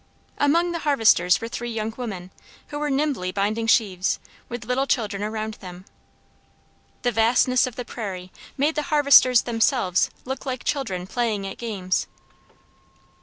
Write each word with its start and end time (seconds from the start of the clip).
Among 0.39 0.71
the 0.71 0.79
harvesters 0.79 1.39
were 1.39 1.47
three 1.47 1.69
young 1.71 1.93
women, 1.95 2.31
who 2.69 2.79
were 2.79 2.89
nimbly 2.89 3.31
binding 3.31 3.67
sheaves, 3.67 4.17
with 4.49 4.65
little 4.65 4.87
children 4.87 5.21
around 5.21 5.53
them. 5.61 5.85
The 7.03 7.11
vastness 7.11 7.67
of 7.67 7.75
the 7.75 7.85
prairie 7.85 8.31
made 8.57 8.73
the 8.73 8.81
harvesters 8.89 9.43
themselves 9.43 10.09
look 10.25 10.43
like 10.43 10.63
children 10.63 11.05
playing 11.05 11.45
at 11.45 11.59
games. 11.59 12.07